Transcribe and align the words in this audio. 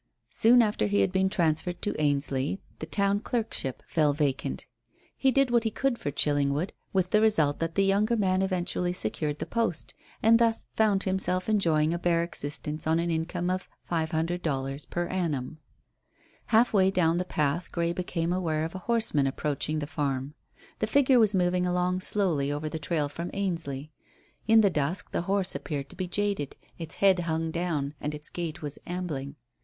Soon 0.31 0.63
after 0.63 0.87
he 0.87 1.01
had 1.01 1.11
been 1.11 1.29
transferred 1.29 1.79
to 1.83 1.93
Ainsley 2.01 2.59
the 2.79 2.87
Town 2.87 3.19
Clerkship 3.19 3.83
fell 3.85 4.13
vacant. 4.13 4.65
He 5.15 5.29
did 5.29 5.51
what 5.51 5.63
he 5.63 5.69
could 5.69 5.99
for 5.99 6.09
Chillingwood, 6.09 6.71
with 6.91 7.11
the 7.11 7.21
result 7.21 7.59
that 7.59 7.75
the 7.75 7.83
younger 7.85 8.17
man 8.17 8.41
eventually 8.41 8.93
secured 8.93 9.37
the 9.37 9.45
post, 9.45 9.93
and 10.23 10.39
thus 10.39 10.65
found 10.75 11.03
himself 11.03 11.47
enjoying 11.47 11.93
a 11.93 11.99
bare 11.99 12.23
existence 12.23 12.87
on 12.87 12.97
an 12.97 13.11
income 13.11 13.51
of 13.51 13.69
$500 13.91 14.89
per 14.89 15.05
annum. 15.05 15.59
Halfway 16.47 16.89
down 16.89 17.19
the 17.19 17.23
path 17.23 17.71
Grey 17.71 17.93
became 17.93 18.33
aware 18.33 18.65
of 18.65 18.73
a 18.73 18.79
horseman 18.89 19.27
approaching 19.27 19.77
the 19.77 19.85
farm. 19.85 20.33
The 20.79 20.87
figure 20.87 21.19
was 21.19 21.35
moving 21.35 21.67
along 21.67 21.99
slowly 21.99 22.51
over 22.51 22.69
the 22.69 22.79
trail 22.79 23.07
from 23.07 23.29
Ainsley. 23.35 23.91
In 24.47 24.61
the 24.61 24.71
dusk 24.71 25.11
the 25.11 25.21
horse 25.29 25.53
appeared 25.53 25.91
to 25.91 25.95
be 25.95 26.07
jaded; 26.07 26.55
its 26.79 26.95
head 26.95 27.19
hung 27.19 27.51
down, 27.51 27.93
and 28.01 28.15
its 28.15 28.31
gait 28.31 28.63
was 28.63 28.79
ambling. 28.87 29.35